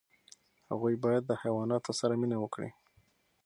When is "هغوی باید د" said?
0.69-1.31